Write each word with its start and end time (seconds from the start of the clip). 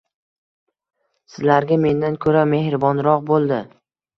Sizlarga 1.35 1.79
mendan 1.85 2.17
ko'ra 2.25 2.45
mehribonroq 2.55 3.25
bo'ldi. 3.33 3.65